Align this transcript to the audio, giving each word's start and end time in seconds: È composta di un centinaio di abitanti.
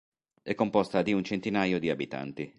È 0.41 0.55
composta 0.55 1.03
di 1.03 1.13
un 1.13 1.23
centinaio 1.23 1.77
di 1.77 1.91
abitanti. 1.91 2.49